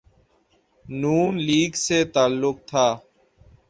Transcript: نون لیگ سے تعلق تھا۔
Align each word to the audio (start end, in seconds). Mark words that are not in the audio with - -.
نون 0.85 1.31
لیگ 1.47 1.71
سے 1.85 1.97
تعلق 2.13 2.55
تھا۔ 2.69 2.87